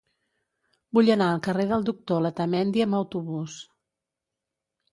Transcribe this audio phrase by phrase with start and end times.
[0.97, 3.61] Vull anar al carrer del Doctor Letamendi amb autobús.